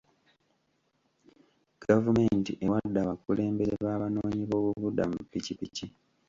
Gavumenti 1.83 2.51
ewadde 2.65 2.97
abakulembeze 3.03 3.75
b'abanoonyi 3.85 4.43
boobubudamu 4.51 5.17
ppikipiki. 5.25 5.85